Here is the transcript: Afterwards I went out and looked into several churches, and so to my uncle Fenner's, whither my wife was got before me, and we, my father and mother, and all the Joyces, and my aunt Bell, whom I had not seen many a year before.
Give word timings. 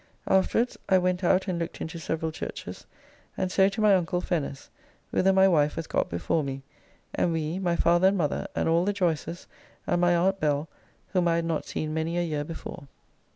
Afterwards 0.27 0.79
I 0.89 0.97
went 0.97 1.23
out 1.23 1.47
and 1.47 1.59
looked 1.59 1.79
into 1.79 1.99
several 1.99 2.31
churches, 2.31 2.87
and 3.37 3.51
so 3.51 3.69
to 3.69 3.81
my 3.81 3.93
uncle 3.93 4.19
Fenner's, 4.19 4.71
whither 5.11 5.31
my 5.31 5.47
wife 5.47 5.75
was 5.75 5.85
got 5.85 6.09
before 6.09 6.43
me, 6.43 6.63
and 7.13 7.31
we, 7.31 7.59
my 7.59 7.75
father 7.75 8.07
and 8.07 8.17
mother, 8.17 8.47
and 8.55 8.67
all 8.67 8.83
the 8.83 8.93
Joyces, 8.93 9.45
and 9.85 10.01
my 10.01 10.15
aunt 10.15 10.39
Bell, 10.39 10.67
whom 11.09 11.27
I 11.27 11.35
had 11.35 11.45
not 11.45 11.67
seen 11.67 11.93
many 11.93 12.17
a 12.17 12.23
year 12.23 12.43
before. 12.43 12.87